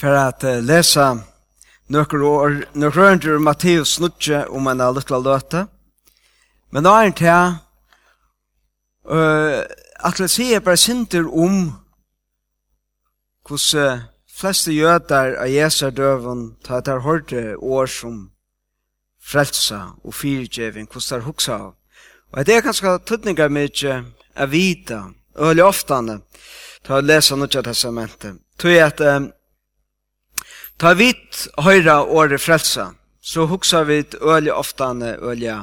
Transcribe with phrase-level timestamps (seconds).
[0.00, 1.12] for at uh, lesa
[1.92, 5.66] nøkker år, nøkker år til Matteus snutje om en lukla løte.
[6.72, 7.58] Men da er det til
[9.10, 9.60] uh,
[10.00, 11.76] at det sier bare sinter om
[13.48, 14.06] hvordan uh,
[14.40, 18.30] fleste jøder av Jesu døven tar der hørte år som
[19.20, 21.74] frelsa og fyrtjeving, hvordan der huksa av.
[22.32, 23.96] Og det er kanskje tøtninger mye
[24.36, 25.02] av vita,
[25.34, 26.20] og veldig ofte,
[26.86, 28.38] ta og lesa av testamentet.
[28.56, 29.30] Tøy at um,
[30.80, 35.58] Ta vit høyra året frelsa, så hugsa vi øyelig oftane øyelig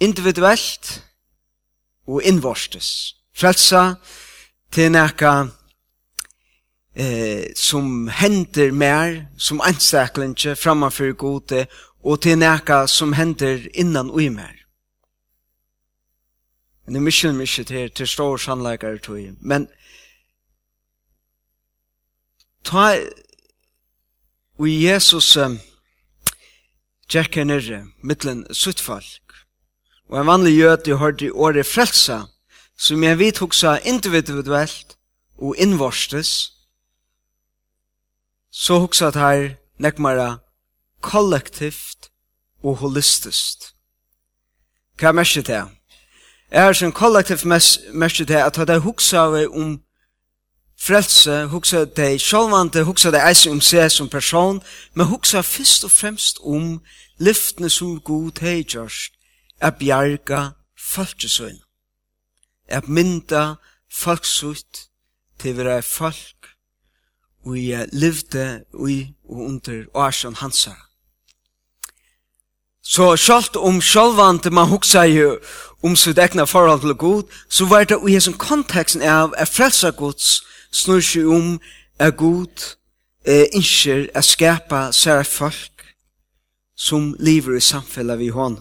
[0.00, 1.02] individuelt
[2.06, 3.16] og innvorstes.
[3.34, 3.94] Frelsa
[4.70, 5.32] til nekka
[6.94, 11.66] eh, som hender mer, som anstaklinje framfor gode,
[12.04, 14.54] og til nekka som hender innan ui mer.
[16.84, 19.66] Men det er mykje, mykje til, til stor sannleikare tog, men
[22.64, 22.92] ta
[24.58, 25.58] Og Jesus um,
[27.10, 29.34] gikk nere, mittlen suttfalk.
[30.08, 32.24] Og en vanlig jøte hørte året frelsa,
[32.78, 34.96] som jeg vidt hoksa individuelt
[35.38, 36.52] og innvorstes,
[38.50, 40.38] så hoksa det her nekmara
[41.02, 42.10] kollektivt
[42.62, 43.72] og holistiskt.
[45.00, 45.64] Hva merker det?
[46.50, 47.44] Jeg har som kollektivt
[47.92, 49.80] merker det at det hoksa om
[50.84, 54.60] frelse, hugsa dei sjálvandi, hugsa dei eisen um seg som person,
[54.94, 56.80] men hugsa fyrst og fremst um
[57.18, 59.14] lyftene som god hei gjørst,
[59.60, 60.40] er bjarga
[60.76, 61.60] falskesøyn,
[62.68, 63.54] er mynda
[63.88, 64.88] falksutt
[65.40, 66.52] til vera falk,
[67.46, 70.76] og jeg levde ui og under årsjøn Hansa.
[72.84, 75.38] Så sjalt om sjálvandi man hugsa jo
[75.82, 79.90] om sitt egna forhold til god, så var det ui hesson konteksten av er frelsa
[79.90, 80.42] gods,
[80.74, 81.54] snur seg om
[82.02, 82.74] er god,
[83.24, 85.94] eh, innskjer at skapa sær folk
[86.76, 88.58] som lever i samfellet vi hånd.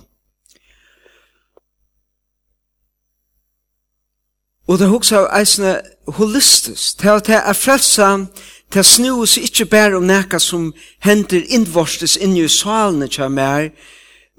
[4.67, 8.25] Og det er også eisne holistisk, til at det er frelsa,
[8.71, 10.71] til at snu oss ikke bare om neka som
[11.03, 13.69] henter innvorstes inni i salene til mer,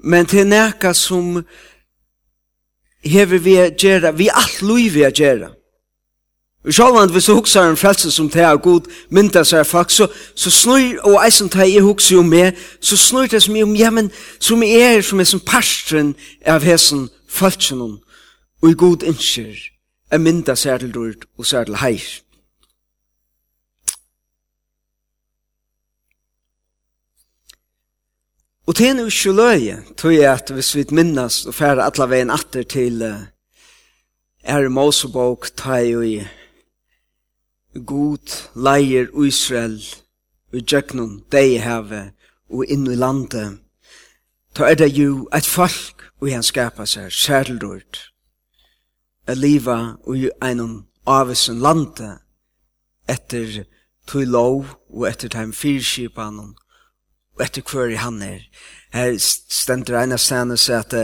[0.03, 1.45] men til neka som
[3.05, 5.53] hever vi a gjerra, vi alt lui vi a gjerra.
[6.65, 10.07] Og sjálvand, hvis du huksar en frelse som det er god, mynda seg folk, så,
[10.35, 13.75] så snur, og eisen tar jeg huksar jo med, så snur det som jeg om,
[13.75, 14.09] ja, men
[14.39, 16.15] som jeg er, som er som parstren
[16.45, 17.99] av hesen folkjennom,
[18.63, 19.59] og i god innskjer,
[20.11, 22.05] er mynda seg til rord og seg til heir.
[28.65, 32.33] Og til en jo løye, tror jeg at hvis vi minnes og færre alle veien
[32.33, 33.21] atter til uh,
[34.41, 36.15] er Mosebok, tar jeg jo i
[37.83, 39.81] God leier Israel
[40.53, 42.11] og djøknun deg have
[42.47, 43.59] og inn i landet.
[44.55, 47.99] Ta er det jo et folk og han skapa seg kjærlord.
[49.27, 52.21] A liva og einum avisen landet
[53.11, 53.65] etter
[54.07, 58.39] tog lov og etter dem fyrskipan og etter hver i han er.
[58.93, 60.95] Her stendur eina av seg at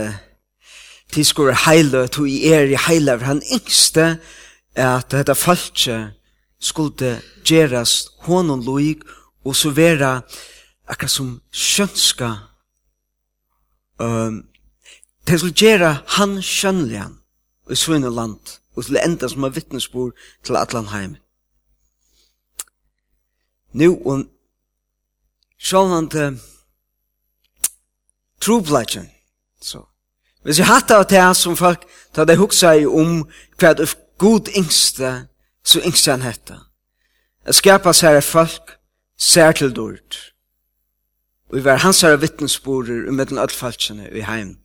[1.12, 4.16] tidskår er heile, tog i er i heile, han yngste
[4.72, 5.98] at dette falskje
[6.62, 9.02] skulle gjerast honom loik
[9.44, 10.20] og så vera
[10.86, 12.30] akka som skjønska
[13.98, 14.42] um,
[15.26, 17.18] til skulle gjera han skjønlian
[17.70, 20.12] i svunne land og til enda som er vittnesbor
[20.46, 21.16] til Atlanheim
[23.72, 24.26] nu og
[25.58, 26.36] sjålande
[28.42, 29.10] trobladjen
[29.62, 29.86] så
[30.42, 33.20] Hvis jeg hatt av det som folk, tar det huksa i om
[33.62, 33.86] hva det
[34.18, 35.12] god yngste
[35.64, 36.58] så yngst han hetta.
[37.46, 38.76] Jeg skapa sær folk,
[39.18, 40.18] sær til dård.
[41.50, 44.58] Og vi var hans her vittnesborer og den alle i heim.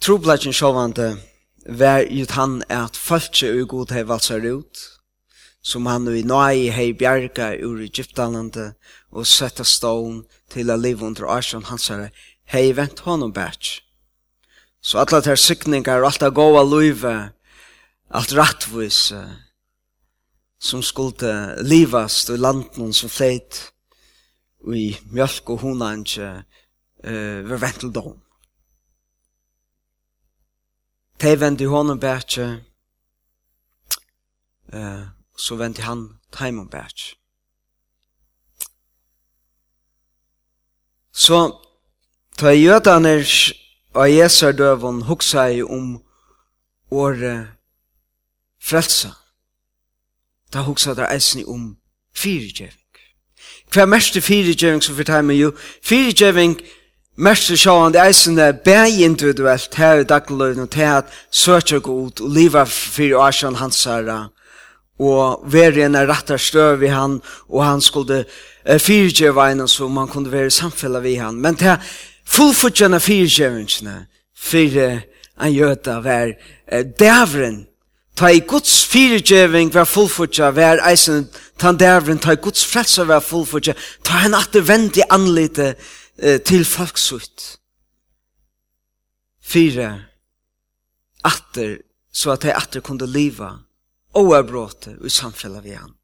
[0.00, 1.18] Trobladjen sjåvande
[1.66, 4.78] var gjort han at falskje og god hei valsar ut,
[5.62, 8.74] som han i nøy hei bjerga ur Egyptalande
[9.10, 12.08] og setta stån til a liv under Arsjan hans her,
[12.44, 13.87] hei vent honom bæts
[14.88, 17.10] Så alla ter sykningar og alt det gåa luive,
[18.08, 19.12] alt rattvis,
[20.58, 23.66] som skulle livast i landen som fleit
[24.64, 26.30] i mjölk og hunange
[27.04, 28.16] uh, ved venteldom.
[31.20, 32.48] Tei vendi honom bætje,
[34.72, 35.04] uh,
[35.36, 37.12] så vendi han taimon bætje.
[41.12, 41.44] Så,
[42.38, 43.26] ta jødaner
[43.94, 46.00] Og Jesu Jesar døvun hugsa i om
[46.90, 47.48] åre
[48.62, 49.08] frelsa.
[50.52, 51.76] Da hugsa der eisni om
[52.16, 52.74] fyrirgjeving.
[53.72, 55.52] Hva er mest fyrirgjeving som fortar meg jo?
[55.84, 56.58] Fyrirgjeving
[57.16, 61.78] mest er sjåan det eisen er bæg individuelt her i dagløyden og til at søtja
[61.78, 64.28] god og liva fyrir asjan hans herra
[64.98, 70.08] og være en rattar støv i han og han skulle uh, fyrirgjeva en som man
[70.08, 71.34] kunne være samfella vi han.
[71.34, 71.76] Men til
[72.28, 75.02] fullfutjana fyrtjevingene fyrir
[75.40, 76.34] en jøta var
[76.66, 77.64] eh, dævren.
[78.18, 81.28] Ta i Guds fyrtjeving var fullfutja, var eisen
[81.58, 87.54] ta dævren, ta i Guds frelsa var fullfutja, ta en attervendig anlite uh, til folksutt.
[89.48, 89.94] fyra
[91.24, 91.78] atter,
[92.12, 93.52] så at de atter kunde liva,
[94.14, 95.97] oavbråte, i samfellet vi han.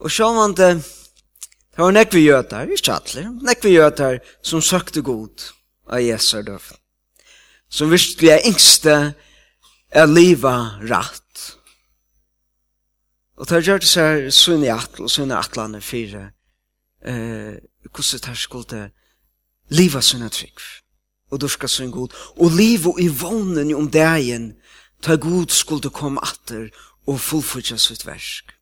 [0.00, 0.84] Og så sjåvande, det
[1.80, 5.46] det var nekvi gjøtar, ikke atler, nekvi gjøtar som søkte god
[5.88, 6.76] av Jesu døfen.
[7.70, 8.96] Som virkelig er yngste
[9.88, 11.46] er livet rett.
[13.40, 16.26] Og det gjør det seg sunn i atl, og sunn i atlane fire,
[17.00, 17.56] eh,
[17.88, 18.84] hvordan det skulle
[19.72, 20.60] liva sunn et trygg,
[21.30, 24.52] og durska sunn god, og livet i vånen om dagen,
[25.00, 26.68] ta god skulle komme atter
[27.06, 28.59] og fullfyrtja sitt versk.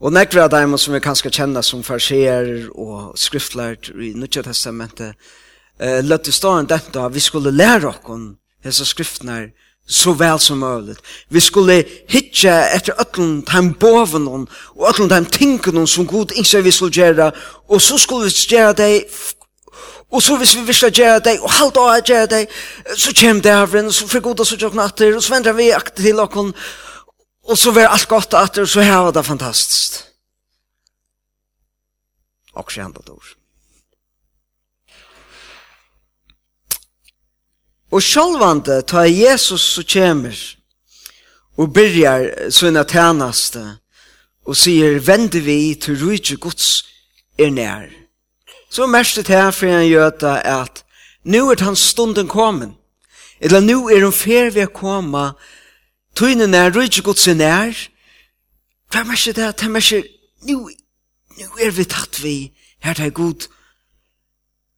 [0.00, 5.16] Og nekve av dem som vi kanskje kjenner som farsier og skriftlært i Nødja Testamentet,
[5.80, 8.26] uh, løtte stående dette at vi skulle lære oss
[8.64, 9.52] disse skriftene
[9.88, 10.96] så vel som mulig.
[11.30, 16.70] Vi skulle hitje etter øtlen dem boven og øtlen dem tingene som god ikke vi
[16.70, 17.30] skulle gjøre,
[17.68, 19.04] og så skulle vi gjøre det
[20.10, 22.46] Og så hvis vi visste gjøre det, og halvt av gjøre det,
[22.96, 25.70] så kommer det av og så får goda så tjokkna atter, og så vender vi
[25.74, 26.85] akter til okken, og,
[27.46, 30.02] Og så var alt godt at det, så her var det fantastisk.
[32.52, 33.36] Og så handlet ord.
[37.90, 40.34] Og sjálvande, ta Jesus så kjemur,
[41.56, 43.62] og byrjar sånne tænaste,
[44.46, 46.82] og sier, vende vi til rujtje gods
[47.38, 47.86] er nær.
[48.70, 50.82] Så mest det her for en gjøta at,
[51.24, 52.74] nu er hans stunden kommen,
[53.40, 55.30] eller nu er hun fer vi å komme,
[56.16, 57.76] Tøyne nær, røy ikke godt sin nær.
[58.90, 59.48] Hva er ikke det?
[59.60, 60.08] Det er ikke,
[60.46, 60.70] Nu,
[61.38, 62.52] nu er vi tatt vi,
[62.84, 63.48] her er god,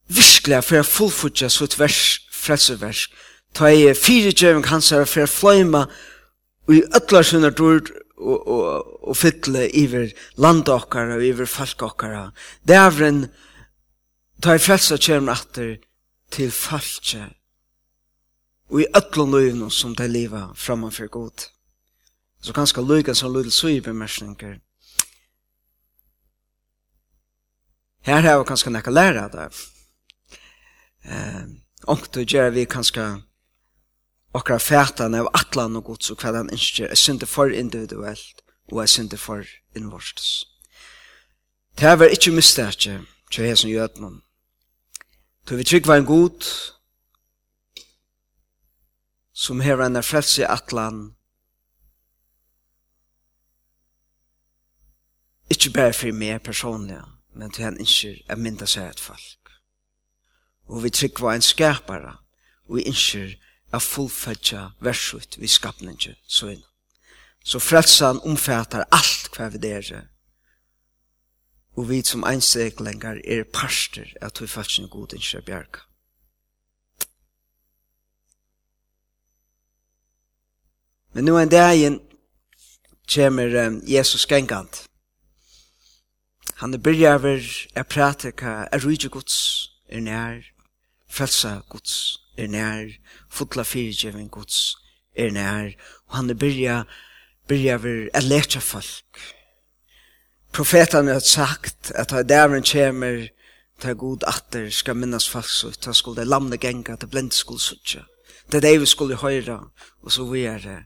[0.08, 3.08] virkelig for jeg fullfutja så et vers, frelsevers.
[3.54, 5.86] ta i fire djeving hans her for jeg fløyma,
[6.68, 11.82] og i ötlar sunnar dord, og, og, og fytle iver land okkara og iver folk
[11.82, 12.30] okkara.
[12.68, 13.26] Dævren
[14.42, 15.76] tar frelsa kjermen atter
[16.30, 17.24] til falskje
[18.68, 21.48] og i ötlun løyvn som de leva framanför god.
[22.40, 24.58] Så ganske løyga som løyga så i bemersninger.
[28.00, 29.48] Her har vi ganske nekka læra av det.
[31.04, 31.44] Eh,
[31.82, 33.22] og Onkto gjør vi ganske
[34.34, 38.42] okra fætan av atlan og god, så hva han ønsker er synte for individuelt
[38.72, 39.44] og er synte for
[39.76, 40.46] innvortes.
[41.78, 43.00] Det her var ikkje mistakje
[43.32, 43.70] til hesen
[44.00, 44.22] noen.
[45.46, 46.44] Til vi trygg var en god
[49.38, 51.14] som hever en frelse atlan.
[55.50, 56.98] Ikke bare for meg personlig,
[57.38, 59.52] men til han ikke er mynda seg et folk.
[60.66, 62.16] Og vi trygg var en skapare,
[62.66, 63.38] og vi ikke
[63.72, 66.64] er fullfødja versut vi skapninge søgn.
[67.44, 70.08] Så frelsan omfatter alt hva vi dere,
[71.78, 75.87] og vi som einsteglengar er parster at vi faktisk er god ikke bjerga.
[81.12, 82.00] Men nu en dagen
[83.14, 84.88] kommer um, Jesus gengant.
[86.54, 90.42] Han er byrjar ver er prate ka er rydde gods er nær,
[91.08, 92.90] frelsa gods er nær,
[93.30, 94.74] fotla fyrirgjeving gods
[95.14, 95.70] er nær,
[96.08, 96.82] og han er byrja,
[97.48, 99.22] byrja ver er letja folk.
[100.52, 103.28] Profetane har sagt at ha dævren kommer
[103.78, 108.02] ta god atter skal minnas falsk, ta skulle lamne genga, ta blend skulle sutja.
[108.50, 109.60] Det er det vi skulle høyra,
[110.02, 110.78] og så vi er det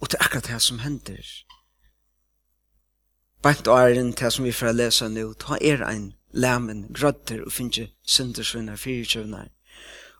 [0.00, 1.26] Og det er akkurat det som hender.
[3.42, 7.52] Bant og æren, det som vi får lese nå, ta er ein lamen, grøtter og
[7.52, 9.48] finne syndersvinner, fyrtjøvner.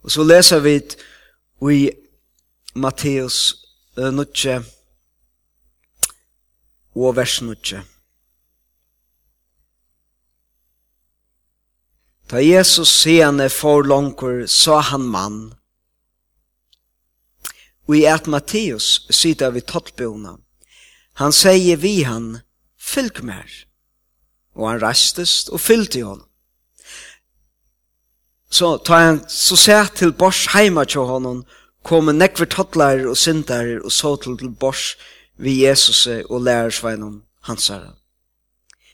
[0.03, 0.81] Og så leser vi
[1.75, 1.91] i
[2.75, 3.57] Matteus
[3.99, 4.61] uh, nutje
[6.95, 7.83] og vers nutje.
[12.31, 15.55] Da Jesus seane for langkur, sa han mann,
[17.87, 20.37] Og i at Matteus sida vi tottbjona,
[21.17, 22.41] han sier vi han,
[22.77, 23.49] fylg mer.
[24.57, 26.25] Og han rastest og fylgte hon.
[28.51, 31.45] Så tar han så sett til bors heima til honom,
[31.87, 34.97] kom en nekver tottlar og syndar og så til til bors
[35.37, 37.95] vi Jesus og lærersveinom herre.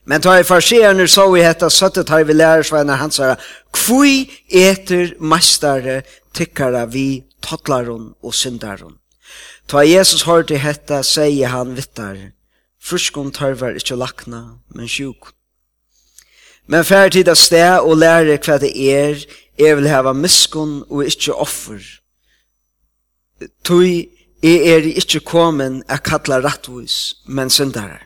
[0.05, 3.37] Men tar i farsierne så vi hetta søttet har vi lærersveinar herre,
[3.73, 6.03] kvui eter mestare
[6.35, 8.99] tykkara vi tattlaron og syndaron.
[9.69, 12.33] Ta Jesus hørte hetta, sier han vittar,
[12.83, 14.43] fruskon tarvar ikkje lakna,
[14.75, 15.33] men sjuk.
[16.67, 19.23] Men fær tid av sted og lære hva det er,
[19.59, 21.83] jeg vil hava miskon og ikkje offer.
[23.67, 24.09] Tui,
[24.43, 28.01] jeg er ikkje komin a kalla rattvois, men syndare.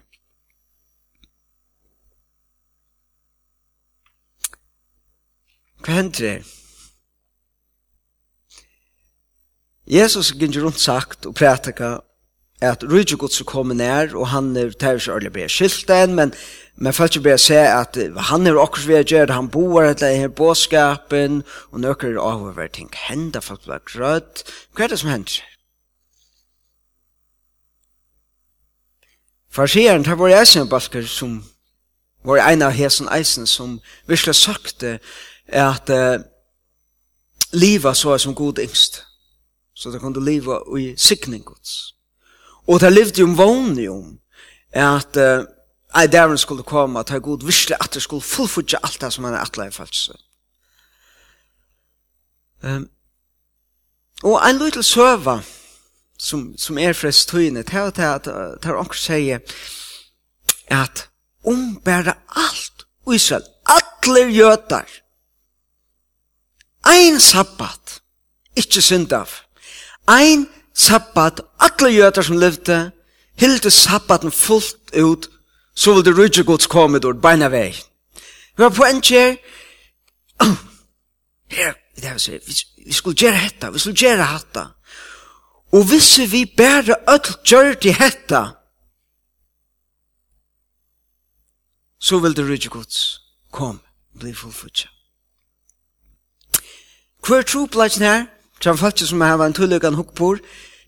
[5.85, 6.38] Hva hender det?
[9.87, 11.97] Jesus gikk rundt sagt og prætika
[12.61, 16.33] at rydde gods er kommet nær, og han er tæver seg ærlig bare skilten, men,
[16.76, 17.99] men folk bedre se at
[18.31, 22.73] han er okkur vi gjør, han bor etter denne båtskapen, og nøkker er av hver
[22.73, 24.47] ting hender, folk blir grøtt.
[24.73, 25.43] Hva er det som hender?
[29.52, 31.43] Farsieren, det var jeg eisen balker som
[32.25, 33.78] var en av hesen eisen som
[34.09, 36.25] virkelig sagt at uh,
[37.52, 39.05] livet så er som god yngst
[39.76, 41.95] så det kunne leva i sikning Guds.
[42.66, 44.18] Og det levde jo om vanlig om
[44.73, 45.45] at uh,
[46.00, 49.25] ei dæren skulle komme, at det god visle at det skulle fullfudja alt det som
[49.25, 50.11] han er atleie falsk.
[52.62, 52.88] Um,
[54.23, 55.40] og en liten søva
[56.18, 59.38] som, som er fra støyene, det er at det er onker sier
[60.73, 61.09] at
[61.45, 64.88] ombæra alt Israel, atler jøtar,
[66.87, 68.00] ein sabbat,
[68.56, 69.30] ikkje synd av,
[70.08, 72.90] ein sabbat, alle jøter som levde,
[73.38, 75.30] hilde sabbaten fullt ut,
[75.75, 77.75] så vil det rydde gods komme ut beina vei.
[78.56, 79.36] Vi har på her,
[81.50, 82.38] her, det er å si,
[82.86, 84.66] vi skulle gjøre hetta, vi skulle gjøre hetta.
[85.72, 88.42] Og hvis vi bare öll gjør til hetta,
[91.98, 93.20] så vil det rydde gods
[93.52, 93.80] komme,
[94.20, 94.88] bli fullfutja.
[97.26, 98.28] Hver tro plass her,
[98.62, 100.38] som folk som har en tullugan hukkbor,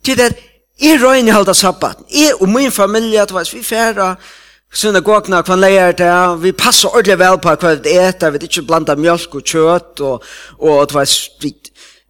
[0.04, 0.37] til at
[0.80, 1.96] jeg røyne halda sabbat.
[2.10, 4.14] Jeg og min familie, at vi færa
[4.72, 8.94] synagogna kvann leir der, vi passar ordentlig vel på hva vi eter, vi ikke blanda
[8.94, 10.25] mjölk og kjøtt, og,
[10.58, 11.54] og at vi,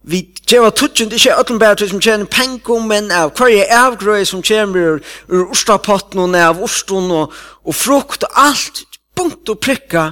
[0.03, 4.43] vi gjeva tutsjent ikkje öllum bæra som tjener penko men av hver er avgrøy som
[4.43, 4.99] tjener
[5.29, 8.83] ur urstapotten og av urstun og, og frukt og alt,
[9.15, 10.11] punkt og prikka,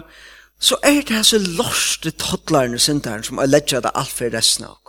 [0.60, 4.87] så er det hans lorste toddlarne sindaren som er ledja det alt for resten av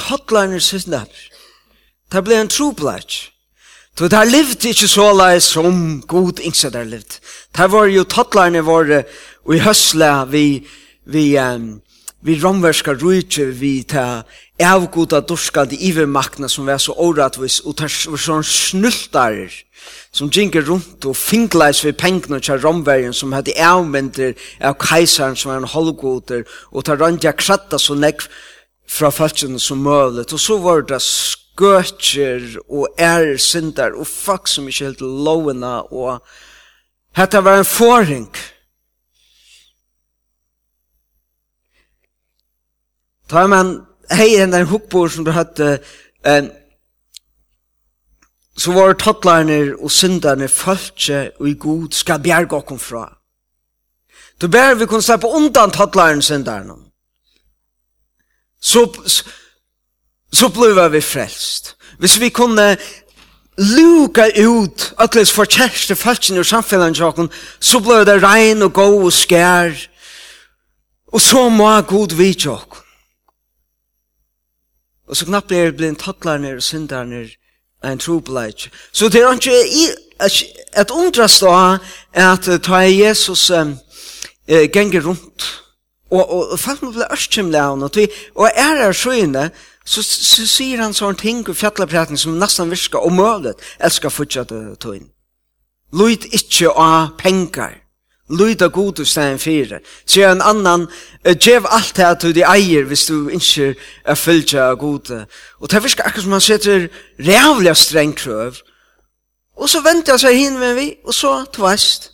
[0.00, 1.04] tattlarne sinne.
[2.10, 3.30] Det ble en troblæk.
[4.00, 7.18] Så det har levd ikke så lai som god ingsa der levd.
[7.52, 9.02] Det var jo tattlarne våre
[9.44, 10.44] og i høsla vi,
[11.04, 11.82] vi, um,
[12.24, 14.22] vi romverska rujtje vi ta
[14.60, 19.52] avgoda dorska de ivermakna som var så oratvis og ta sånn snultarer
[20.12, 25.52] som ginger rundt og fingleis vi pengna tja romverjen som hadde avmyndir av keisaren som
[25.52, 28.28] var en holgoder og ta randja kratta så nekv
[28.90, 34.88] fra falskene som mølet, og så var det skøtjer og æresyndar og folk som ikke
[34.88, 36.24] helt lovene, og
[37.16, 38.26] dette var en forring.
[43.30, 43.76] Ta man
[44.10, 45.78] hei den der hukbord som du hadde,
[46.26, 46.50] en,
[48.58, 53.06] så var tattlarne og synderne falskje og i god skal bjerge okkom fra.
[54.40, 56.89] Du ber vi kunne se på undan tattlarne synderne
[58.60, 58.86] så,
[60.32, 61.76] så blir vi frelst.
[61.98, 62.76] Hvis vi kunne
[63.58, 69.12] luka ut atles for kjæreste falskene og samfunnet så blir det regn og gå og
[69.12, 69.72] skær.
[71.12, 72.64] Og så må god vidtje oss.
[75.08, 77.26] Og så knappt er blind tattlarner og syndarner
[77.84, 78.70] en trobeleit.
[78.92, 79.56] Så det er ikke
[80.78, 81.78] et undrast da
[82.14, 83.74] at ta Jesus um,
[84.48, 85.62] uh, genger rundt
[86.10, 88.06] Og, og, og folk må bli ørskimle av noe.
[88.34, 89.14] Og er er så
[89.90, 93.58] så, så sier han sånne ting og fjallapraten som nesten virker omølet.
[93.82, 95.08] Elsker fortsatt tog inn.
[95.96, 97.80] Lyd ikke av penger.
[98.30, 99.80] Lyd av god hos deg en fire.
[100.06, 100.86] Sier en annan,
[101.26, 103.72] gjev alt det at du eier hvis du ikke
[104.04, 105.10] er fyllt av god.
[105.58, 106.86] Og det virker akkurat som han setter
[107.18, 108.60] rævlig streng krøv.
[109.58, 112.12] Og så venter jeg seg hin med vi, og så tvast.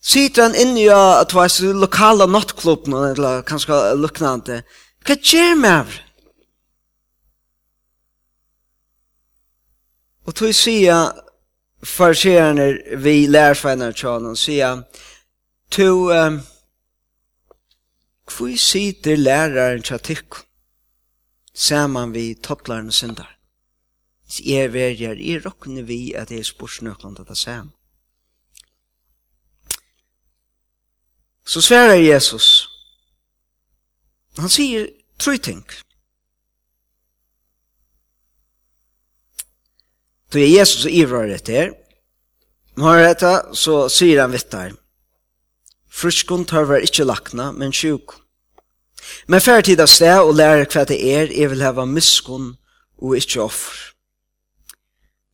[0.00, 4.62] Sitter han inne i at det var lokala nattklubben eller kanskje luknande.
[5.04, 5.98] Hva gjør med det?
[10.28, 11.10] Og tog sier
[11.82, 12.68] farsierne
[13.02, 14.84] vi lærfeiner tjanen, sier
[15.74, 16.38] to um,
[18.30, 20.38] hvor sitter læreren til tikk
[21.54, 23.36] saman vi tottlaren og syndar.
[24.46, 27.72] Jeg verger, jeg råkner vi at jeg spørsnøkland at det saman.
[31.46, 32.68] Så sverar Jesus.
[34.36, 35.64] Han sier tre ting.
[40.32, 41.72] Då är Jesus och ivrar det här.
[42.74, 44.72] Men har detta så sier han vittar.
[45.90, 48.14] Fruskon tar var ikkje lakna, men sjuk.
[49.26, 52.56] Men färtid av sted och lär kvad det er, er vil hava miskon
[53.02, 53.76] og ikkje offer.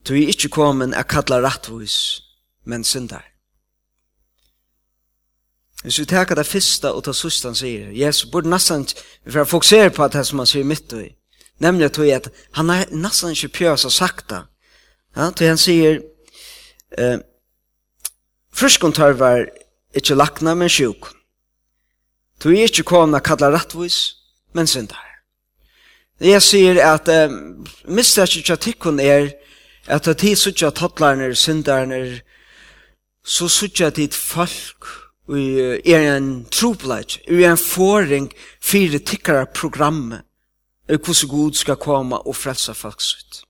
[0.09, 2.23] Du er ikkje komin a kalla rattvois,
[2.65, 3.36] men syndar.
[5.83, 8.87] Hvis vi tar det første og det siste han sier, Jesus burde nesten,
[9.29, 11.11] for å fokusere på det som han sier mitt i,
[11.63, 12.29] nemlig at, at
[12.59, 14.43] han er nesten ikke pjøs og sagt det.
[15.17, 16.01] Ja, til han sier,
[16.99, 17.19] eh,
[18.53, 19.47] fryskontarver
[19.97, 21.13] ikke lakna, men sjuk.
[22.43, 24.17] Du er ikke kommet kalla rattvis,
[24.53, 25.03] men syndar.
[26.21, 27.33] Jeg sier at eh,
[27.89, 29.35] mistet ikke tikkun er
[29.87, 32.21] at det tid sutja tattlarner, syndarner,
[33.25, 34.87] så sutja dit folk,
[35.35, 40.23] er en tropleit, er en forring fire tikkere programmet,
[40.89, 43.43] er hvordan Gud skal komme og frelse folk sitt.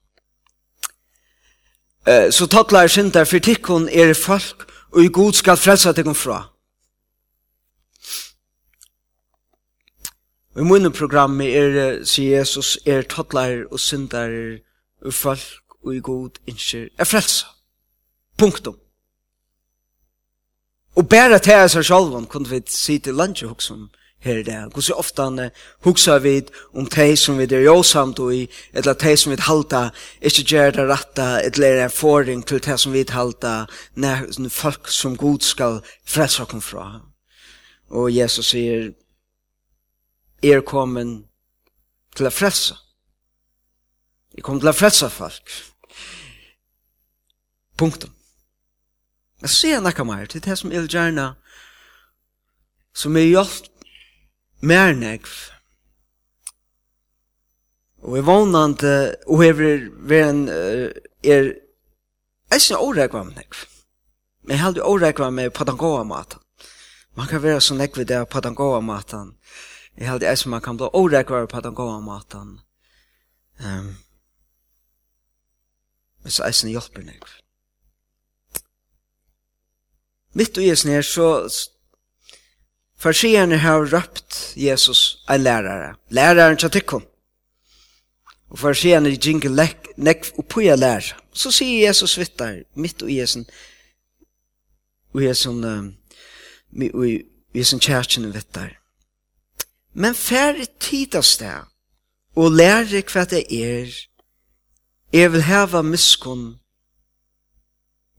[2.06, 6.14] Eh, så tattler sin der for tikkun er folk, og i Gud skal frelse tikkun
[6.14, 6.52] fra.
[10.54, 14.58] Og i munnen programmet er, sier Jesus, er tattler og syndere
[15.04, 17.46] og folk og i god innskjer er frelse.
[18.38, 18.78] Punktum.
[20.96, 23.88] Og bare til oss selv kunne vi si til lunch og hukse om
[24.24, 24.70] her i dag.
[24.72, 25.50] Hvordan ofte han
[25.84, 26.40] hukse vi
[26.74, 30.70] om de som vi er jåsamt og i, eller de som vi halta, ikke gjør
[30.70, 35.80] det rette, eller en forring til de som vi halta, når folk som god skal
[36.04, 37.00] frelse oss fra.
[37.90, 38.90] Og Jesus sier,
[40.42, 41.24] er kommet
[42.16, 42.74] til å frelse.
[44.36, 45.56] Jeg kom til å frelse folk.
[47.76, 48.15] Punktum.
[49.42, 51.34] Jeg ser nekka mer, til det som jeg gjerna,
[52.96, 53.68] som er hjelp
[54.64, 55.34] mer nekv.
[58.06, 58.84] Og jeg vannant,
[59.26, 61.52] og jeg vil en, er,
[62.50, 63.64] jeg synes årekva med nekv.
[64.42, 66.40] Men jeg heldig årekva med padangoa-matan.
[67.16, 69.34] Man kan være så nekv i det padangoa-matan.
[69.96, 72.60] Jeg heldig jeg som man kan bli årekva med padangoa-matan.
[73.58, 73.96] Um,
[76.22, 77.45] men så jeg synes hjelper nekv
[80.36, 81.26] mitt og Jesus nere, så
[83.00, 85.94] farsierne har røpt Jesus en lærare.
[86.10, 87.04] Læraren til tikkum.
[88.50, 91.16] Og farsierne lek nekk oppi av lær.
[91.32, 93.46] Så sier Jesus vitt der, mitt og Jesus,
[95.12, 95.64] og Jesus,
[96.94, 97.08] og
[97.54, 98.76] Jesus kjærkjen vitt der.
[99.94, 101.64] Men færre tid av sted,
[102.36, 103.88] og lære hva det er,
[105.12, 106.58] jeg vil heva miskunn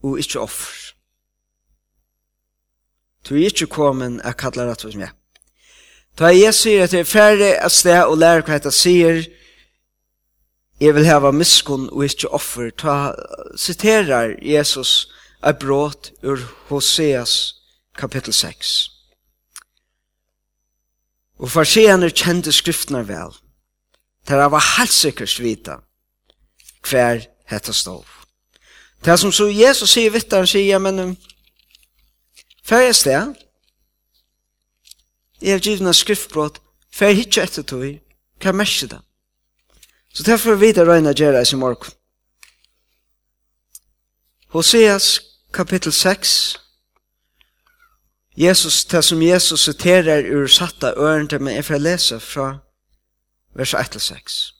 [0.01, 0.97] og ikke offer.
[3.28, 5.12] Du er ikke kommet å kalle rett hos meg.
[6.18, 9.20] Da jeg sier at jeg er ferdig av sted og lærer hva jeg sier,
[10.80, 13.13] jeg vil hava miskunn og ikke offer, ta,
[13.58, 15.10] siterar Jesus
[15.42, 17.58] av brått ur Hoseas
[17.98, 18.76] kapittel 6.
[21.38, 23.34] Og farseerne kjente skriftene vel.
[24.28, 25.80] Der var helt sikkert vita
[26.88, 28.06] hver hette stov.
[29.06, 31.18] Det som så Jesus sier vitt, han sier, men
[32.67, 33.36] Fær jeg sted,
[35.41, 36.60] jeg har givet noen skriftbrott.
[36.91, 37.86] fær jeg ikke etter tog,
[38.41, 38.99] hva er mest det?
[40.13, 41.93] Så derfor vi det røyna gjerra i morgen.
[44.51, 45.21] Hoseas
[45.53, 46.60] kapittel 6,
[48.38, 52.58] Jesus, det som Jesus citerer ur satta ørende, men jeg får lese fra
[53.56, 54.53] vers 1-6.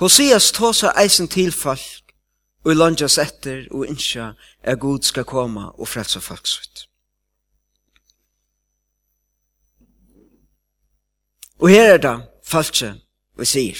[0.00, 2.14] Hoseas tåsa eisen til folk,
[2.64, 6.87] og landas etter og innskja er god skal koma og frelse folk sitt.
[11.58, 12.16] Og her er det
[12.46, 12.94] falske
[13.38, 13.78] vi sier.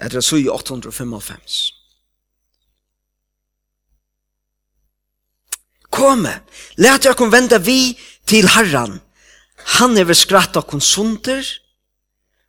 [0.00, 1.60] Etter at sui 855.
[5.92, 6.32] Kome,
[6.80, 7.92] let kom vende vi
[8.26, 9.00] til Herren.
[9.78, 11.44] Han er skratt dere konsunter,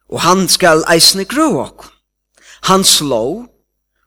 [0.10, 1.92] og han skal eisne grå dere.
[2.70, 3.46] Han slå,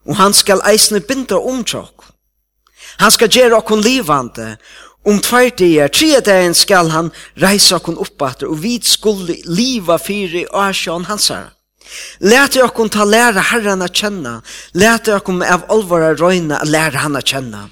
[0.06, 2.12] og han skal eisne binde om dere.
[2.98, 4.56] Han skal gjøre dere livande,
[5.06, 10.42] Om tvær dagar, tre dagen skal han reise okon oppater, og vi skulle liva fyri
[10.50, 11.52] asjan hansara.
[12.18, 14.40] Læt jeg okon ta læra herren a kjenna,
[14.74, 17.68] læt jeg okon av alvara røyna a han a kjenna.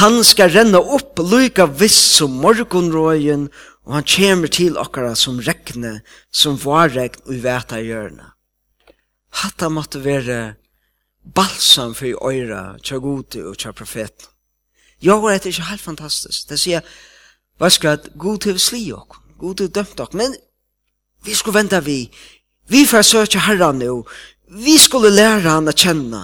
[0.00, 3.50] Han skal renna opp lyka viss som morgonrøyen,
[3.84, 8.32] og han kommer til okkara som rekne, som varregn og veta hjørna.
[9.42, 10.56] Hatta måtte være
[11.22, 14.31] balsam for i øyra, tja gode og tja profeten.
[15.02, 16.48] Jo, det er ikke helt fantastisk.
[16.48, 16.84] Det sier,
[17.58, 20.36] hva skal at god til sli ok, god til dømt ok, men
[21.26, 22.06] vi skulle vente vi,
[22.70, 24.02] vi får søke herren nå,
[24.62, 26.22] vi skulle lære han å kjenne.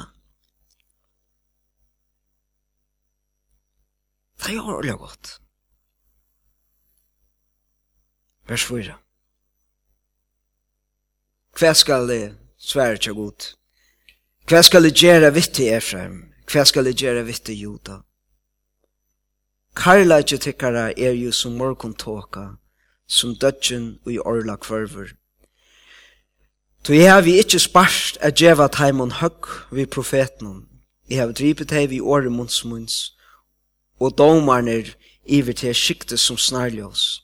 [4.39, 5.35] Det er jo ordentlig godt.
[8.49, 8.95] Vers 4.
[11.59, 12.23] Hva skal det
[12.63, 13.53] svære til god?
[14.49, 16.21] Hva skal det gjøre vitt til Efraim?
[16.49, 18.08] Hva skal det gjøre vitt til Judah?
[19.79, 22.57] Karlaki tikkara er jo som morgon tåka,
[23.07, 25.15] som dødgen og i orla kvarver.
[26.85, 30.65] Så jeg har vi ikkje sparst a djeva taimon høgg vi profetnon.
[31.11, 33.13] Jeg har dripet hei vi åre munns munds,
[34.01, 34.89] og domarner
[35.25, 37.23] iver til skikte som snarljås.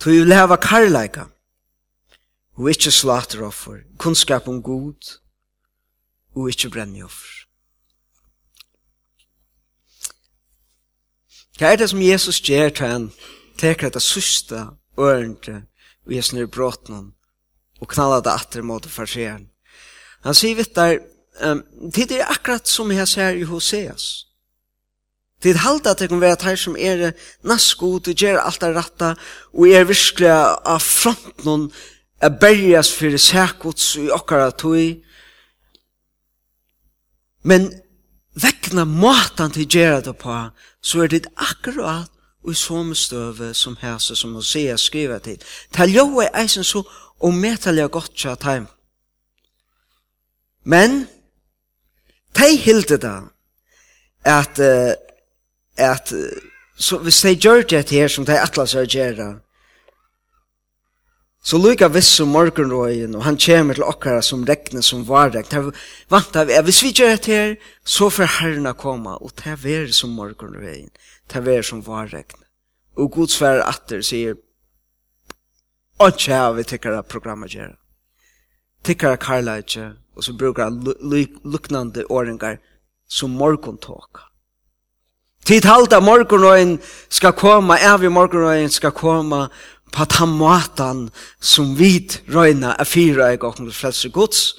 [0.00, 1.24] Så jeg vil heva karlaika,
[2.58, 5.16] og ikkje slateroffer, kunnskap om god,
[6.34, 7.51] og ikkje brennjoffer.
[11.62, 13.04] Hva er det som Jesus gjør til han
[13.60, 14.64] teker det sørste
[14.98, 15.60] ørende
[16.02, 17.12] og jeg snur bråten
[17.78, 19.44] og knaller det atter mot farseren.
[20.26, 20.98] Han sier vitt der,
[21.38, 21.60] um,
[21.94, 24.26] det er akkurat som jeg ser i Hoseas.
[25.38, 27.12] Det er halda at det kan være at som er
[27.46, 29.12] naskot og gjør alt det rette
[29.54, 31.70] og er virkelig av fronten
[32.18, 34.98] er berges for sækots i akkurat tog.
[37.46, 37.70] Men
[38.34, 40.36] vekna måten til gjerra det på,
[40.82, 42.10] så er det akkurat
[42.42, 45.38] og i som støve som hæse som Hosea skriver til.
[45.72, 46.82] Ta jo er eisen så
[47.20, 48.66] og medtalja godt tja taim.
[50.64, 51.06] Men,
[52.38, 53.20] de hilde da,
[54.24, 54.58] at,
[55.76, 56.12] at,
[56.78, 59.34] så hvis de gjør det her som de atlas er gjerra,
[61.42, 65.48] Så lukka viss som morgenrøyen, og han kommer til okkara som regnet som varregn.
[65.50, 65.74] Det
[66.10, 69.90] vant av, hvis vi gjør det her, så får herrena koma, og det er vær
[69.90, 70.92] som morgenrøyen,
[71.32, 72.46] det er som varregn.
[72.96, 74.38] Og Guds færre atter sier,
[76.02, 77.76] «Åndsje av vi tikkara programma gjerra.
[78.82, 80.82] Tikkara karla ikke, og så brukar han
[81.44, 82.58] luknande åringar
[83.08, 84.32] som morgontåka.
[85.44, 86.76] Tid halda morgenrøyen
[87.10, 89.48] skal koma, evig morgenrøyen skal koma,
[89.92, 91.98] på den måten som vi
[92.32, 94.54] røyna er fyra i gokken til frelse gods.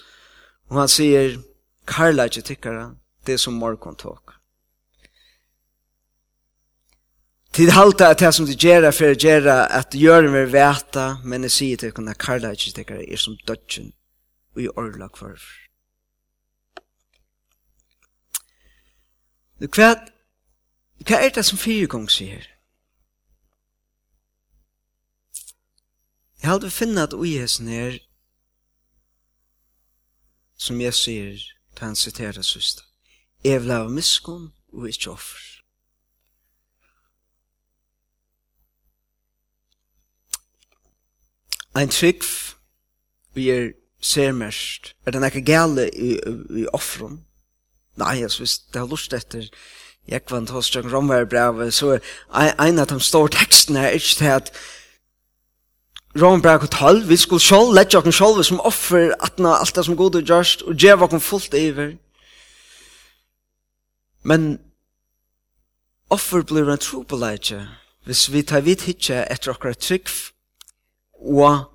[0.69, 1.39] Og han sier,
[1.87, 2.85] Karla ikke tykkara,
[3.27, 4.37] det som morgon tåk.
[7.53, 11.45] Tid halta at det som de gjerra for å gjerra at gjør vil veta, men
[11.45, 13.91] jeg sier til henne, karla ikke tykkara er som dødgen
[14.55, 15.45] og i orla kvarf.
[19.61, 19.93] Hva,
[21.05, 22.49] hva er det som fire gong sier?
[26.43, 27.93] Jeg hadde finnet at ui hessen er,
[30.59, 32.83] som jeg sier, ta han siterer søster,
[33.47, 35.45] jeg vil av miskunn og ikke offer.
[41.79, 42.27] Ein trygg
[43.33, 43.71] vi er
[44.03, 46.17] ser mest, er den nekka gale i,
[46.59, 47.21] i offrum?
[47.95, 49.47] Nei, jeg synes, det har lust etter
[50.11, 54.33] jeg kvant hos Jørgen Romverbrevet, så er ein av de store tekstene er ikke til
[54.35, 54.57] at
[56.21, 59.85] Rom brak og tal, vi skulle sjål, lette oss sjål som offer, atna alt det
[59.85, 61.95] som god og gjørst, og djev okken fullt iver.
[64.21, 64.59] Men
[66.13, 67.63] offer blir en tro på leitje,
[68.05, 70.11] hvis vi tar vidt hitje etter okkar trygg,
[71.17, 71.65] og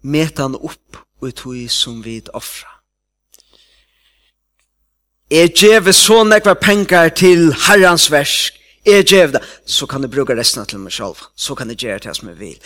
[0.00, 2.70] meta han opp ut hui som vi offra.
[5.30, 10.32] Er djev så nekva penger til herrans versk, er djev det, så kan du bruka
[10.36, 12.56] resten av til meg sjål, så kan du gjøre det som jeg vil.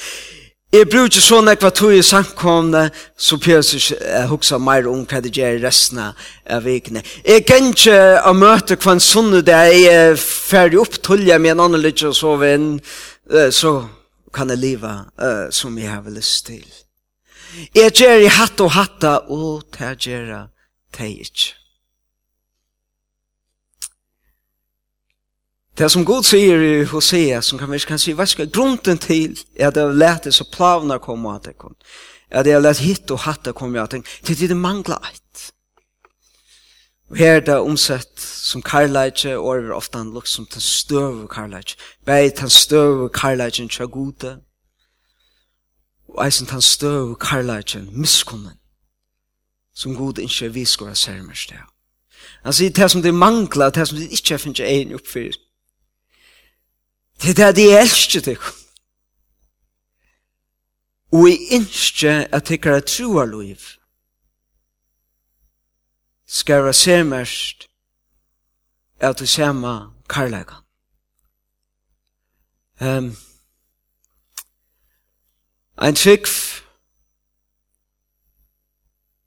[0.69, 2.83] Jeg bruker ikke sånn ekva tog i samkomne,
[3.17, 7.01] så pjøs jeg huksa mer om hva det gjør resten av vikene.
[7.25, 7.95] Jeg kan ikke
[8.29, 11.81] å møte hva en sånn det er, jeg er ferdig opp tullja med en annen
[11.87, 12.69] litt og sove inn,
[13.49, 13.73] så
[14.37, 16.67] kan jeg leve uh, som jeg har lyst til.
[17.73, 21.58] Jeg gjør i hatt og hatta, og det gjør jeg ikke.
[25.79, 29.38] Det som Gud sier i Hosea, som kan vi kan si, hva skal grunden till
[29.57, 31.75] är det har lät det så plavna komma att det kom.
[32.31, 35.53] Att jag lät hitt och hatta komma att det till det mangler ett.
[37.11, 41.29] Og her er det omsett som karlajtje, og er ofte han lukt som den støve
[41.29, 41.77] karlajtje.
[42.05, 44.37] Bei den støve karlajtjen tja gode,
[46.09, 48.59] og eisen den støve karlajtjen miskommen,
[49.75, 51.64] som god ikke vi skora sermer sted.
[52.45, 55.48] Han sier det som det mangler, det som det ikke finnes en oppfyrir.
[57.23, 58.39] Det er det jeg elsker til.
[61.13, 63.57] Og jeg ønsker at tikkere er av liv
[66.27, 67.69] skal være semest
[69.01, 70.63] at du sema karlægan.
[72.81, 73.17] Um,
[75.79, 76.27] ein trygg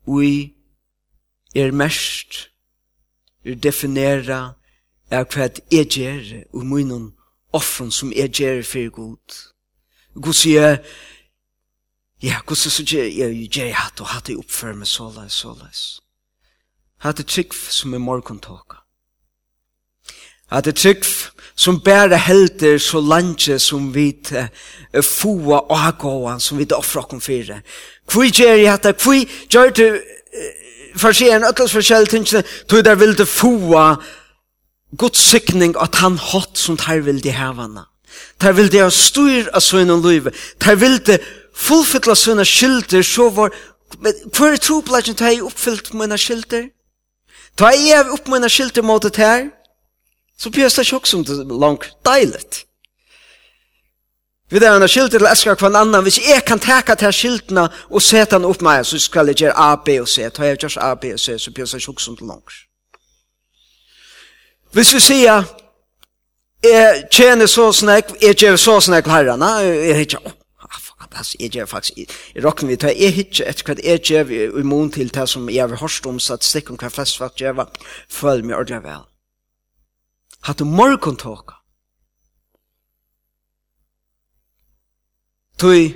[0.06, 0.56] vi
[1.56, 2.52] er mest
[3.46, 4.54] er definera
[5.12, 7.21] er hva jeg gjør og munnen
[7.54, 9.40] offren som er gjer for god.
[10.16, 10.78] God sier,
[12.24, 15.84] ja, god sier så gjer jeg gjer hatt og hatt jeg oppfører meg såleis, såleis.
[17.02, 18.84] Hatt jeg trygg som er morgontåka.
[20.52, 21.08] Hatt jeg trygg
[21.56, 27.22] som bærer helter så lanje som vi uh, foa og hagåan som vi offra okkom
[27.22, 27.62] fire.
[28.12, 29.18] Hvor gjer jeg hatt, hvor
[29.52, 30.50] gjer du, uh,
[31.00, 33.96] for seg en ötlas forskjell tingene, tog der vil du foa
[34.98, 37.86] Guds sykning at han hatt som tar vil de hevane.
[38.40, 40.34] Tar vil de ha styr av sønne løyve.
[40.60, 41.18] Tar vil de
[41.56, 43.56] fullfylla sønne skylder, så var
[44.02, 46.70] hver tro på lagjen tar jeg oppfyllt mine skylder.
[47.60, 49.50] da jeg opp mine skylder mot det her,
[50.40, 52.66] så blir det ikke også langt deilig.
[54.52, 58.02] Vi der han skilter til eskar kvann annan, hvis jeg kan teka til skiltene og
[58.02, 60.76] seta den opp meg, så skal jeg gjøre A, B og C, tar jeg gjør
[60.84, 62.71] A, B og C, så blir det ikke som det langt.
[64.72, 65.44] Hvis vi sier,
[66.64, 71.66] jeg tjener så snakk, jeg gjør så snakk herrene, jeg ikke, åh, fantastisk, jeg gjør
[71.68, 74.32] faktisk, jeg råkker vi til, jeg ikke etter hva jeg gjør
[74.62, 77.36] i mån til det som jeg har hørt om så statistikk om hva flest folk
[77.36, 77.66] gjør,
[78.08, 79.04] følg meg ordentlig vel.
[80.48, 81.58] Hatt du morgen tåka.
[85.60, 85.92] Tøy,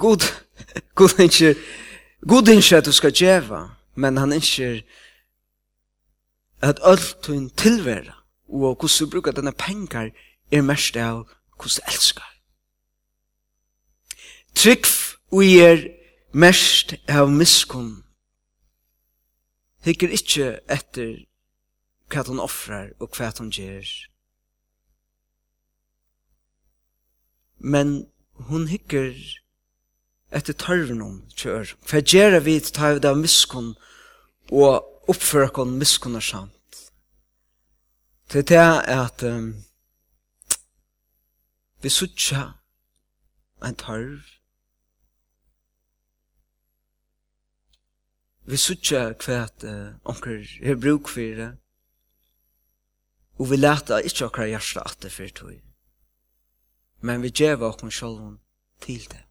[0.00, 0.24] god,
[0.98, 1.52] god ikke,
[2.24, 3.66] god ikke at du skal gjøre,
[4.00, 4.80] men han ikke,
[6.60, 10.10] at alt hun tilvera, og hvordan du brukar denne pengar,
[10.52, 12.34] er mest av hvordan du elskar.
[14.54, 14.86] Trygg
[15.30, 15.84] vi er
[16.32, 18.02] mest av miskunn.
[19.84, 21.12] Hikker ikkje etter
[22.10, 23.86] hva hun offrar og hva hun gjer.
[27.58, 28.08] Men
[28.48, 29.14] hun hikker
[30.34, 31.76] etter tarvnum kjør.
[31.86, 33.74] Hva gjerra vi til ta av miskunn
[34.50, 36.82] og oppføre kon miskunnar sant.
[38.28, 39.54] Til det er at um,
[41.82, 42.42] vi sutja
[43.64, 44.20] en tarv.
[48.48, 51.54] Vi sutja hva at uh, onker er bruk for det
[53.38, 55.56] og vi leta ikkje okkar hjarta atter for tog
[57.06, 58.38] men vi djeva okkur sjálfum
[58.82, 59.22] til det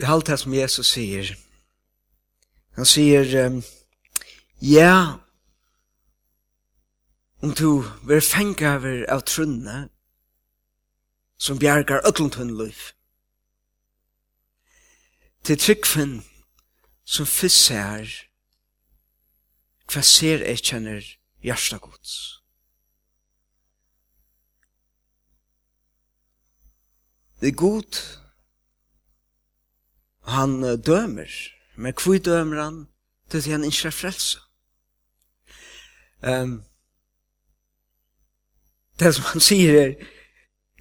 [0.00, 1.36] i allt det som Jesus sier.
[2.76, 3.62] Han säger,
[4.60, 5.18] ja,
[7.42, 8.74] om du vil fänga
[9.08, 9.88] av trunne,
[11.36, 12.78] som bjärgar ötlund liv,
[15.42, 16.24] til tryggfen
[17.04, 18.10] som fissar
[19.88, 21.06] hva ser jeg kjenner
[21.40, 22.42] hjärsta gods.
[27.40, 28.00] Det er god
[30.28, 31.30] han dømer.
[31.76, 32.86] Men hvor dømer han?
[33.32, 34.38] Det er han ikke er frelse.
[36.22, 36.62] Um,
[38.98, 39.92] det som han sier er,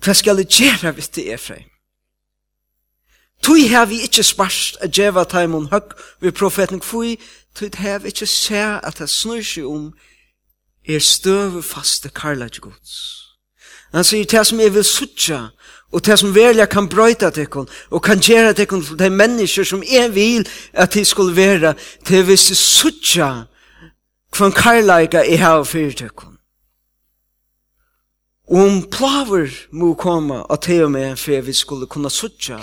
[0.01, 1.67] hva skal jeg gjøre hvis det er frem?
[3.43, 7.19] Tui har vi ikkje sparst a djeva taimon høgg vi profeten kvui,
[7.55, 9.91] tui har vi ikkje se at det snur seg om
[10.87, 12.95] er støve faste karlaj gods.
[13.93, 15.47] Han sier, det som jeg vil sutja,
[15.91, 19.83] Og det som velja kan brøyta tekkon, og kan gjera tekkon til de mennesker som
[19.83, 23.29] jeg vil at de skulle være, til hvis jeg sutja
[24.31, 26.35] kvann karlaika i hava fyrir tekkon.
[28.47, 32.59] Og om plaver må komme at det og meg for vi skulle kunna sutja,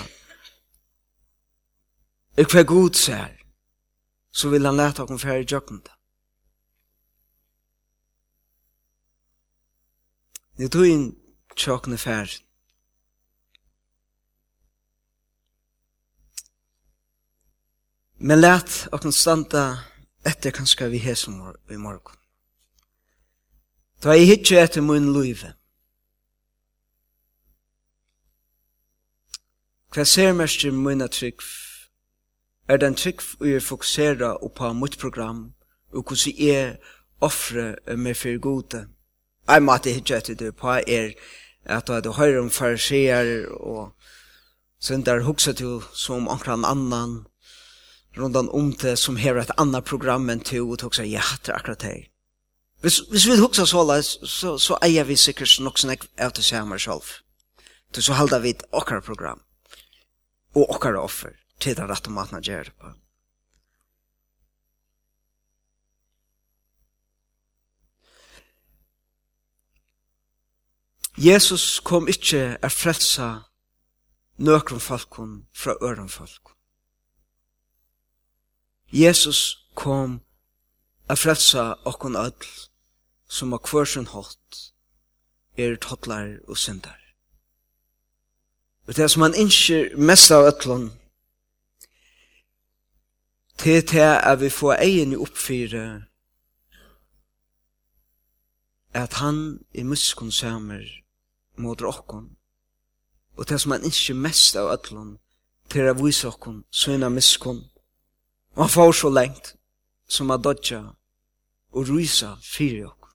[2.37, 3.33] og hva god ser,
[4.33, 5.93] så vil han leta okken fyrir da.
[10.57, 11.15] Det tog inn
[11.55, 12.44] tjokkne færd
[18.17, 19.83] Men let okken standa
[20.25, 22.15] etter kanskje vi her som i morgen.
[24.01, 25.53] Ta i hitje etter mun luive.
[29.91, 31.43] Hva ser mest i munna trygg
[32.67, 35.53] er den trygg vi er fokusera på mitt program
[35.93, 36.77] og hvordan jeg
[37.21, 38.87] offre meg for gode.
[39.47, 41.13] Jeg måtte hitje etter det på er
[41.65, 43.95] at du hører om farisier og
[44.79, 47.25] synder hukse til som omkring annan
[48.17, 51.51] rundan om det som har ett annat program än to och tog sig ja, det
[51.51, 52.07] är akkurat det.
[52.81, 56.79] Hvis, hvis vi huxar så så, så eier vi sikkert nok sånn av det samme
[56.79, 57.21] selv.
[57.95, 59.41] Så så halda vi et okkar program
[60.55, 62.93] og okkar offer til det rett maten matna gjør det på.
[71.17, 73.29] Jesus kom ikkje er frelsa
[74.37, 76.54] nøkron falkon fra øren falkon.
[78.95, 80.21] Jesus kom
[81.09, 82.45] a frelsa okkon öll
[83.27, 84.71] som a kvörsun hot
[85.57, 87.01] er tottlar og syndar.
[88.87, 90.91] Og det som han innskir mest av öllon
[93.57, 96.05] til til at vi får egen i oppfyre
[98.93, 100.87] at han i muskon samer
[101.57, 102.37] mot okkon
[103.37, 105.17] og det som han innskir mest av öllon
[105.69, 107.65] til a vise okkon søna muskon
[108.55, 109.55] Og han får så lengt
[110.07, 110.83] som han dodja
[111.71, 113.11] og rysa fyrir okkur.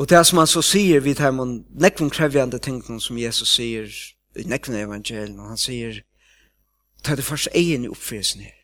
[0.00, 3.92] Og det som han så sier vid her mon nekvun krevjande tingene som Jesus sier
[4.36, 6.00] i nekvun evangelien, og han sier,
[7.04, 8.56] ta det først egen i oppfresen her.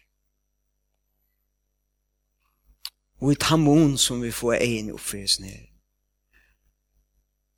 [3.20, 5.66] Og i tamon som vi får egin i oppfresen her,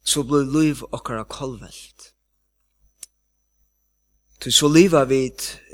[0.03, 2.15] så blir liv okkara kolvelt.
[4.41, 5.27] Til så liva vi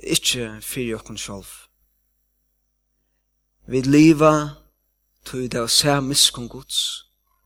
[0.03, 1.47] ikkje fyrir okkon sjolv.
[3.71, 4.33] Vi liva
[5.27, 6.81] til det å se miskon gods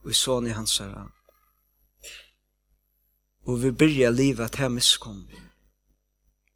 [0.00, 1.04] og i sån i hans herra.
[3.44, 5.22] Og vi byrja liva til miskon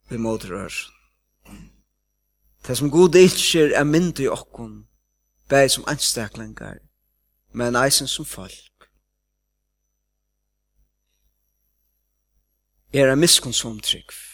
[0.08, 0.74] vi måter ør.
[2.66, 4.86] Det som god ikkje er mynd i okkon,
[5.48, 6.78] bæg som anstaklingar,
[7.52, 8.88] men eisen som folk.
[12.92, 14.33] Er a miskunnsomtrykv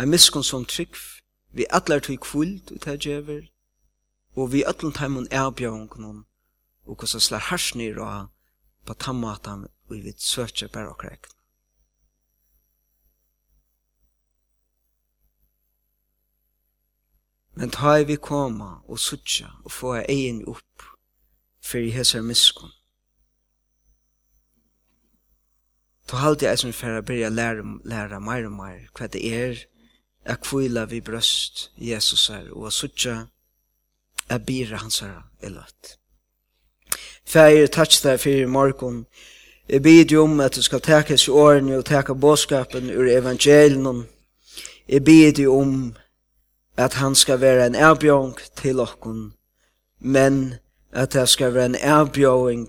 [0.00, 0.96] ein miskun som trygg,
[1.52, 3.42] vi atlar tui kvult ut her djever,
[4.36, 6.24] og vi atlun taimun erbjavungnum,
[6.88, 8.30] og kosa slar harsnir og
[8.86, 11.36] på tammatan og vi søtje per og rekn.
[17.54, 20.86] Men ta vi koma og sutja og få egin upp
[21.60, 22.72] fyrir hesar miskun.
[26.08, 29.60] Ta halde jeg som fyrir a byrja læra, læra meir og meir hva det er
[30.24, 33.16] a kvila vi brøst Jesus her, og a suttja
[34.28, 35.96] a bira hans her eløtt.
[37.26, 39.06] Fægir, takk deg fyrir morgon.
[39.68, 44.06] Jeg bid jo om at du skal teka i årene og teka bådskapen ur evangelien.
[44.88, 45.96] Jeg bid jo om
[46.76, 49.32] at han skal være en erbjong til okkon,
[50.00, 50.54] men
[50.92, 52.68] at det skal være en erbjong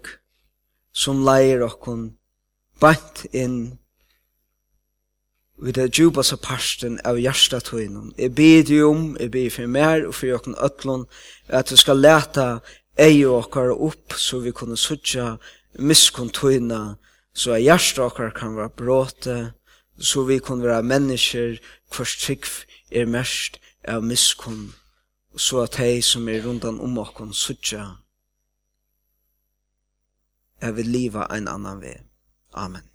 [0.93, 2.11] som leier okkon
[2.79, 3.80] bant inn
[5.61, 8.13] vi det djupa så parsten av hjärsta tøynum.
[8.17, 11.05] Jeg ber dig om, jeg ber for mer og for jokken ötlun,
[11.47, 12.59] at du skal leta
[12.97, 15.37] ei okkar upp så vi kunne sutja
[15.79, 16.95] miskontoina,
[17.33, 19.53] så at hjärsta okkar kan være bråte,
[19.99, 21.57] så vi kunne være mennesker
[21.95, 22.45] hvers trygg
[22.91, 24.73] er mest av miskon,
[25.37, 27.85] så at hei som er rundan om okkon sutja,
[30.61, 31.99] er vi liva en annan vei.
[32.53, 32.90] Amen.